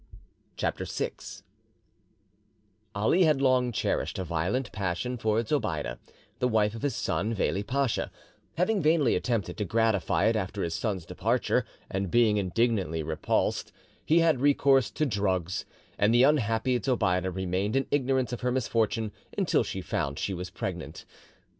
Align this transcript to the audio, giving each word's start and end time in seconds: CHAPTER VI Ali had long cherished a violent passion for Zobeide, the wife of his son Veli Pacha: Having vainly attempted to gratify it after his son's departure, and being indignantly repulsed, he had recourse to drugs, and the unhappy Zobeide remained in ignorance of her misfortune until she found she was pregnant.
CHAPTER 0.57 0.85
VI 0.85 1.11
Ali 2.95 3.25
had 3.25 3.39
long 3.39 3.71
cherished 3.71 4.17
a 4.17 4.23
violent 4.23 4.71
passion 4.71 5.15
for 5.15 5.39
Zobeide, 5.45 5.99
the 6.39 6.47
wife 6.47 6.73
of 6.73 6.81
his 6.81 6.95
son 6.95 7.35
Veli 7.35 7.61
Pacha: 7.61 8.09
Having 8.57 8.81
vainly 8.81 9.15
attempted 9.15 9.57
to 9.57 9.63
gratify 9.63 10.25
it 10.25 10.35
after 10.35 10.63
his 10.63 10.73
son's 10.73 11.05
departure, 11.05 11.65
and 11.87 12.09
being 12.09 12.37
indignantly 12.37 13.03
repulsed, 13.03 13.71
he 14.03 14.21
had 14.21 14.39
recourse 14.41 14.89
to 14.89 15.05
drugs, 15.05 15.65
and 15.99 16.11
the 16.11 16.23
unhappy 16.23 16.79
Zobeide 16.79 17.31
remained 17.35 17.75
in 17.75 17.85
ignorance 17.91 18.33
of 18.33 18.41
her 18.41 18.51
misfortune 18.51 19.11
until 19.37 19.63
she 19.63 19.81
found 19.81 20.17
she 20.17 20.33
was 20.33 20.49
pregnant. 20.49 21.05